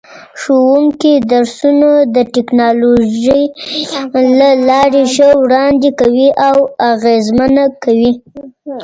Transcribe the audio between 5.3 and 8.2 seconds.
وړاندې کوي او اغېزمنه کوي.